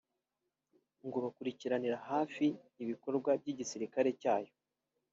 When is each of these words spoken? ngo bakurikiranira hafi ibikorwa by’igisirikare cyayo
ngo 1.05 1.17
bakurikiranira 1.25 1.97
hafi 2.09 2.45
ibikorwa 2.83 3.29
by’igisirikare 3.41 4.09
cyayo 4.21 4.53